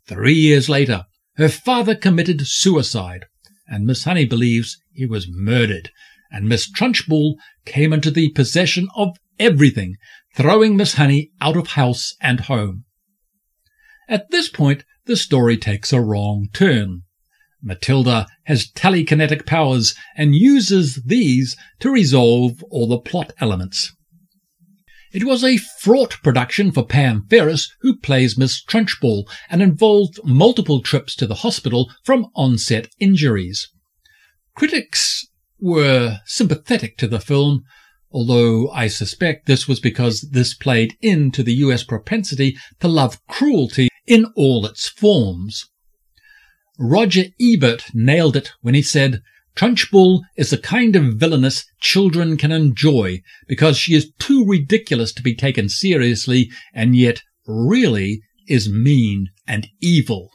Three 0.07 0.35
years 0.35 0.69
later, 0.69 1.05
her 1.37 1.49
father 1.49 1.95
committed 1.95 2.47
suicide, 2.47 3.25
and 3.67 3.85
Miss 3.85 4.03
Honey 4.03 4.25
believes 4.25 4.77
he 4.93 5.05
was 5.05 5.27
murdered, 5.29 5.91
and 6.31 6.47
Miss 6.47 6.69
Trunchbull 6.69 7.35
came 7.65 7.93
into 7.93 8.11
the 8.11 8.29
possession 8.29 8.87
of 8.95 9.17
everything, 9.39 9.95
throwing 10.35 10.75
Miss 10.75 10.95
Honey 10.95 11.31
out 11.41 11.57
of 11.57 11.67
house 11.69 12.15
and 12.21 12.41
home. 12.41 12.85
At 14.07 14.29
this 14.29 14.49
point, 14.49 14.83
the 15.05 15.15
story 15.15 15.57
takes 15.57 15.91
a 15.91 16.01
wrong 16.01 16.47
turn. 16.53 17.03
Matilda 17.62 18.27
has 18.43 18.71
telekinetic 18.71 19.45
powers 19.45 19.95
and 20.15 20.35
uses 20.35 21.01
these 21.05 21.55
to 21.79 21.89
resolve 21.89 22.63
all 22.69 22.88
the 22.88 23.00
plot 23.00 23.33
elements. 23.39 23.93
It 25.15 25.24
was 25.24 25.45
a 25.45 25.57
fraught 25.57 26.21
production 26.24 26.74
for 26.74 26.85
Pam 26.85 27.25
Ferris, 27.29 27.74
who 27.79 27.98
plays 27.98 28.37
Miss 28.37 28.61
Trunchbull, 28.61 29.24
and 29.50 29.61
involved 29.61 30.20
multiple 30.25 30.81
trips 30.81 31.15
to 31.15 31.25
the 31.25 31.35
hospital 31.35 31.89
from 32.03 32.27
onset 32.35 32.89
injuries. 33.00 33.70
Critics 34.57 35.25
were 35.57 36.20
sympathetic 36.25 36.98
to 36.98 37.07
the 37.07 37.22
film, 37.22 37.63
although 38.11 38.70
I 38.72 38.87
suspect 38.87 39.46
this 39.46 39.68
was 39.68 39.79
because 39.79 40.22
this 40.31 40.53
played 40.53 40.98
into 41.01 41.44
the 41.44 41.53
US 41.55 41.83
propensity 41.83 42.57
to 42.81 42.87
love 42.89 43.25
cruelty 43.27 43.87
in 44.05 44.25
all 44.35 44.65
its 44.65 44.89
forms. 44.89 45.65
Roger 46.77 47.25
Ebert 47.40 47.85
nailed 47.94 48.35
it 48.35 48.51
when 48.61 48.75
he 48.75 48.81
said, 48.81 49.22
Trunchbull 49.55 50.24
is 50.35 50.50
the 50.50 50.57
kind 50.57 50.96
of 50.96 51.14
villainess 51.16 51.66
children 51.79 52.35
can 52.35 52.51
enjoy 52.51 53.22
because 53.48 53.77
she 53.77 53.96
is 53.96 54.11
too 54.20 54.46
ridiculous 54.46 55.14
to 55.14 55.24
be 55.24 55.33
taken 55.33 55.70
seriously 55.70 56.51
and 56.74 56.96
yet 56.96 57.22
really 57.48 58.22
is 58.48 58.70
mean 58.70 59.29
and 59.48 59.68
evil. 59.81 60.29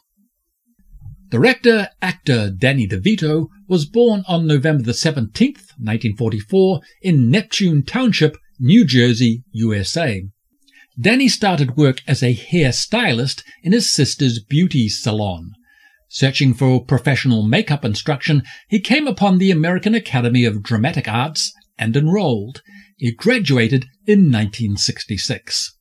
Director 1.29 1.91
actor 2.01 2.51
Danny 2.51 2.89
DeVito 2.89 3.49
was 3.69 3.87
born 3.87 4.25
on 4.27 4.47
November 4.47 4.83
the 4.83 4.93
17th, 4.93 5.77
1944 5.79 6.81
in 7.03 7.31
Neptune 7.31 7.85
Township, 7.85 8.37
New 8.59 8.85
Jersey, 8.85 9.45
USA. 9.53 10.25
Danny 10.99 11.29
started 11.29 11.77
work 11.77 12.03
as 12.09 12.23
a 12.23 12.35
hairstylist 12.35 13.45
in 13.63 13.73
his 13.73 13.93
sister's 13.93 14.43
beauty 14.43 14.89
salon. 14.89 15.53
Searching 16.13 16.55
for 16.55 16.85
professional 16.85 17.45
makeup 17.45 17.85
instruction, 17.85 18.43
he 18.69 18.81
came 18.81 19.07
upon 19.07 19.39
the 19.39 19.53
American 19.53 19.95
Academy 19.95 20.45
of 20.45 20.61
Dramatic 20.61 21.07
Arts 21.07 21.53
and 21.79 21.97
enrolled. 21.97 22.63
He 22.97 23.13
graduated 23.13 23.85
in 24.09 24.31
1966. 24.31 25.79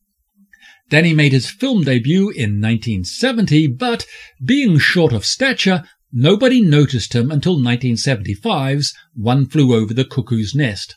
Danny 0.88 1.16
made 1.16 1.32
his 1.32 1.50
film 1.50 1.84
debut 1.84 2.30
in 2.30 2.62
1970, 2.62 3.70
but 3.70 4.06
being 4.46 4.78
short 4.78 5.14
of 5.14 5.26
stature, 5.26 5.84
nobody 6.14 6.62
noticed 6.62 7.16
him 7.16 7.32
until 7.32 7.58
1975's 7.58 8.94
One 9.16 9.48
Flew 9.48 9.74
Over 9.74 9.96
the 9.96 10.06
Cuckoo's 10.06 10.54
Nest. 10.54 10.96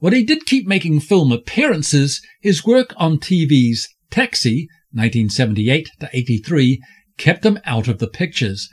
While 0.00 0.12
he 0.12 0.24
did 0.24 0.44
keep 0.44 0.66
making 0.66 1.00
film 1.00 1.32
appearances, 1.32 2.20
his 2.42 2.66
work 2.66 2.92
on 2.98 3.16
TV's 3.16 3.88
Taxi, 4.10 4.68
1978 4.92 5.88
to 6.00 6.10
83, 6.12 6.82
kept 7.16 7.44
him 7.44 7.58
out 7.64 7.88
of 7.88 7.98
the 7.98 8.08
pictures. 8.08 8.68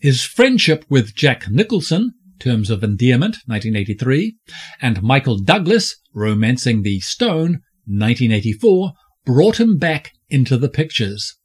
His 0.00 0.22
friendship 0.22 0.84
with 0.88 1.14
Jack 1.14 1.48
Nicholson, 1.48 2.12
Terms 2.38 2.70
of 2.70 2.82
Endearment, 2.82 3.36
1983, 3.46 4.36
and 4.80 5.02
Michael 5.02 5.38
Douglas, 5.38 5.96
Romancing 6.12 6.82
the 6.82 6.98
Stone, 7.00 7.60
1984, 7.86 8.92
brought 9.24 9.60
him 9.60 9.78
back 9.78 10.12
into 10.28 10.56
the 10.56 10.68
pictures. 10.68 11.36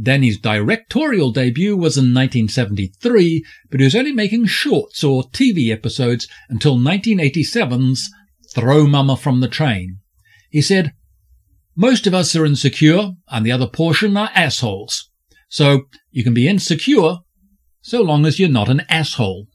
Danny's 0.00 0.40
directorial 0.40 1.32
debut 1.32 1.76
was 1.76 1.98
in 1.98 2.14
1973, 2.14 3.44
but 3.70 3.80
he 3.80 3.84
was 3.84 3.94
only 3.94 4.12
making 4.12 4.46
shorts 4.46 5.04
or 5.04 5.24
TV 5.24 5.70
episodes 5.70 6.26
until 6.48 6.78
1987's 6.78 8.10
Throw 8.54 8.86
Mama 8.86 9.16
from 9.16 9.40
the 9.40 9.48
Train. 9.48 9.98
He 10.50 10.62
said, 10.62 10.94
Most 11.76 12.06
of 12.06 12.14
us 12.14 12.34
are 12.34 12.46
insecure, 12.46 13.12
and 13.28 13.44
the 13.44 13.52
other 13.52 13.66
portion 13.66 14.16
are 14.16 14.30
assholes. 14.34 15.10
So 15.52 15.82
you 16.10 16.24
can 16.24 16.32
be 16.32 16.48
insecure 16.48 17.18
so 17.82 18.00
long 18.00 18.24
as 18.24 18.40
you're 18.40 18.48
not 18.48 18.70
an 18.70 18.86
asshole. 18.88 19.48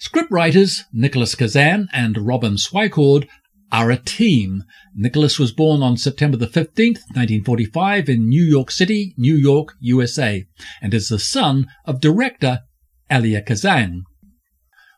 Scriptwriters 0.00 0.82
Nicholas 0.92 1.34
Kazan 1.34 1.88
and 1.92 2.24
Robin 2.24 2.54
Swicord 2.54 3.26
are 3.72 3.90
a 3.90 3.96
team. 3.96 4.62
Nicholas 4.94 5.40
was 5.40 5.50
born 5.50 5.82
on 5.82 5.96
September 5.96 6.36
the 6.36 6.46
15th, 6.46 7.02
1945 7.16 8.08
in 8.08 8.28
New 8.28 8.44
York 8.44 8.70
City, 8.70 9.12
New 9.18 9.34
York, 9.34 9.74
USA, 9.80 10.44
and 10.80 10.94
is 10.94 11.08
the 11.08 11.18
son 11.18 11.66
of 11.84 12.00
director 12.00 12.60
Elia 13.10 13.42
Kazan. 13.42 14.04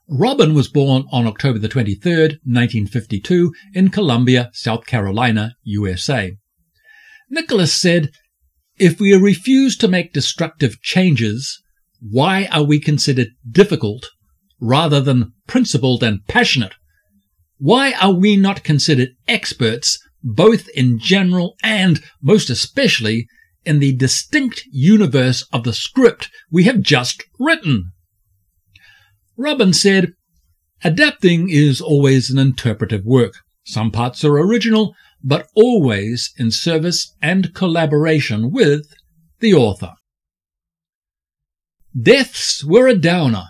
Robin 0.07 0.53
was 0.53 0.69
born 0.69 1.07
on 1.11 1.27
October 1.27 1.59
the 1.59 1.71
23rd, 1.71 2.41
1952 2.45 3.55
in 3.73 3.89
Columbia, 3.89 4.51
South 4.53 4.85
Carolina, 4.85 5.57
USA. 5.63 6.37
Nicholas 7.31 7.73
said 7.73 8.11
if 8.79 9.01
we 9.01 9.15
refuse 9.15 9.77
to 9.79 9.89
make 9.89 10.13
destructive 10.13 10.81
changes, 10.83 11.63
why 12.01 12.47
are 12.53 12.65
we 12.65 12.81
considered 12.81 13.29
difficult 13.51 14.11
rather 14.61 15.01
than 15.01 15.33
principled 15.47 16.03
and 16.03 16.27
passionate? 16.27 16.75
Why 17.59 17.93
are 17.95 18.13
we 18.13 18.37
not 18.37 18.65
considered 18.65 19.11
experts 19.27 19.99
both 20.23 20.69
in 20.71 20.99
general 20.99 21.57
and 21.63 22.03
most 22.21 22.51
especially 22.51 23.27
in 23.65 23.79
the 23.79 23.97
distinct 23.97 24.65
universe 24.71 25.47
of 25.53 25.65
the 25.65 25.73
script 25.73 26.29
we 26.51 26.65
have 26.65 26.81
just 26.81 27.25
written? 27.39 27.93
Robin 29.37 29.73
said, 29.73 30.13
Adapting 30.85 31.49
is 31.49 31.81
always 31.81 32.31
an 32.31 32.39
interpretive 32.39 33.05
work. 33.05 33.35
Some 33.65 33.91
parts 33.91 34.25
are 34.25 34.37
original, 34.39 34.95
but 35.23 35.49
always 35.55 36.33
in 36.37 36.51
service 36.51 37.15
and 37.21 37.55
collaboration 37.55 38.51
with 38.51 38.95
the 39.41 39.55
author. 39.55 39.95
Deaths 42.01 42.63
were 42.65 42.89
a 42.89 42.95
downer. 42.95 43.45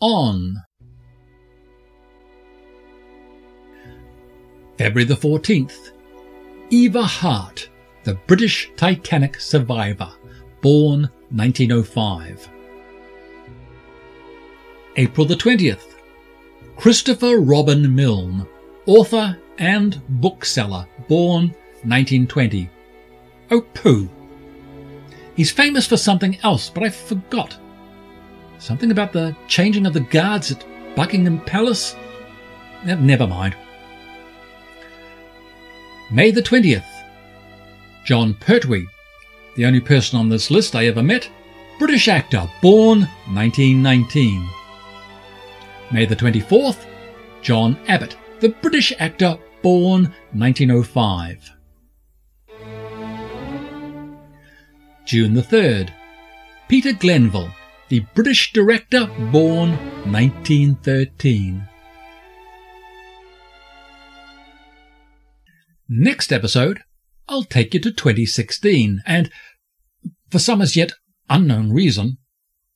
on. 0.00 0.62
February 4.76 5.04
the 5.04 5.16
14th, 5.16 5.90
Eva 6.70 7.02
Hart, 7.02 7.68
the 8.04 8.14
British 8.28 8.70
Titanic 8.76 9.40
survivor, 9.40 10.12
born 10.60 11.08
1905. 11.30 12.48
April 14.96 15.26
the 15.26 15.34
20th, 15.34 15.94
Christopher 16.76 17.40
Robin 17.40 17.92
Milne, 17.92 18.46
author 18.86 19.36
and 19.58 20.00
bookseller, 20.20 20.86
born 21.08 21.54
1920. 21.82 22.68
Oh, 23.50 23.60
pooh. 23.60 24.08
He's 25.34 25.50
famous 25.50 25.86
for 25.86 25.96
something 25.96 26.38
else, 26.42 26.70
but 26.70 26.82
I 26.82 26.90
forgot. 26.90 27.56
Something 28.58 28.90
about 28.90 29.12
the 29.12 29.36
changing 29.46 29.86
of 29.86 29.92
the 29.92 30.00
guards 30.00 30.50
at 30.50 30.64
Buckingham 30.96 31.40
Palace? 31.40 31.94
Eh, 32.84 32.94
never 32.96 33.26
mind. 33.26 33.56
May 36.10 36.30
the 36.30 36.42
20th. 36.42 36.84
Jon 38.04 38.34
Pertwee, 38.34 38.86
the 39.56 39.66
only 39.66 39.80
person 39.80 40.18
on 40.18 40.28
this 40.28 40.50
list 40.50 40.74
I 40.74 40.86
ever 40.86 41.02
met, 41.02 41.30
British 41.78 42.08
actor, 42.08 42.48
born 42.62 43.00
1919. 43.32 44.48
May 45.92 46.06
the 46.06 46.16
24th. 46.16 46.86
John 47.40 47.78
Abbott, 47.86 48.16
the 48.40 48.48
British 48.48 48.92
actor, 48.98 49.38
born 49.62 50.14
1905. 50.32 51.50
June 55.04 55.34
the 55.34 55.42
3rd. 55.42 55.90
Peter 56.68 56.92
Glenville, 56.92 57.50
the 57.88 58.00
British 58.14 58.52
director, 58.52 59.06
born 59.32 59.70
1913. 60.10 61.66
Next 65.88 66.30
episode, 66.30 66.80
I'll 67.26 67.44
take 67.44 67.72
you 67.72 67.80
to 67.80 67.90
2016, 67.90 69.00
and 69.06 69.30
for 70.30 70.38
some 70.38 70.60
as 70.60 70.76
yet 70.76 70.92
unknown 71.30 71.72
reason, 71.72 72.18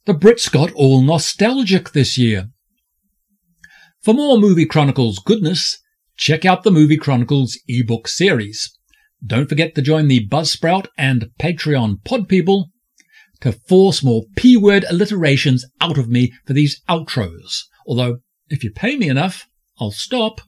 the 0.06 0.14
Brits 0.14 0.50
got 0.50 0.72
all 0.72 1.02
nostalgic 1.02 1.90
this 1.90 2.16
year. 2.16 2.48
For 4.00 4.14
more 4.14 4.38
Movie 4.38 4.64
Chronicles 4.64 5.18
goodness, 5.18 5.81
check 6.22 6.44
out 6.44 6.62
the 6.62 6.70
Movie 6.70 6.96
Chronicles 6.96 7.58
ebook 7.66 8.06
series. 8.06 8.78
Don't 9.26 9.48
forget 9.48 9.74
to 9.74 9.82
join 9.82 10.06
the 10.06 10.24
Buzzsprout 10.28 10.86
and 10.96 11.30
Patreon 11.40 11.96
pod 12.04 12.28
people 12.28 12.68
to 13.40 13.50
force 13.50 14.04
more 14.04 14.22
P 14.36 14.56
word 14.56 14.84
alliterations 14.88 15.66
out 15.80 15.98
of 15.98 16.08
me 16.08 16.30
for 16.46 16.52
these 16.52 16.80
outros. 16.88 17.62
Although, 17.88 18.18
if 18.48 18.62
you 18.62 18.70
pay 18.70 18.94
me 18.96 19.08
enough, 19.08 19.48
I'll 19.80 19.90
stop. 19.90 20.40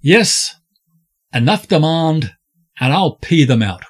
Yes, 0.00 0.56
enough 1.32 1.68
demand, 1.68 2.32
and 2.80 2.92
I'll 2.92 3.18
pee 3.18 3.44
them 3.44 3.62
out. 3.62 3.84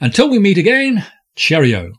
Until 0.00 0.30
we 0.30 0.38
meet 0.38 0.56
again, 0.56 1.04
cheerio. 1.36 1.92